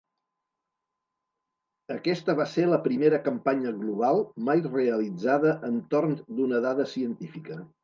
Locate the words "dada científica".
6.69-7.63